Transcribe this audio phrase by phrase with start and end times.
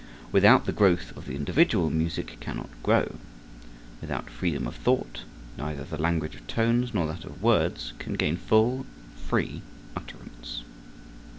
[0.31, 3.19] Without the growth of the individual, music cannot grow;
[4.01, 5.25] without freedom of thought,
[5.59, 8.87] neither the language of tones nor that of words can gain full,
[9.27, 9.61] free
[9.95, 10.63] utterance.